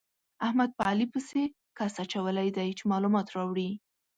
[0.45, 1.43] احمد په علي پسې
[1.77, 3.69] کس اچولی دی چې مالومات راوړي.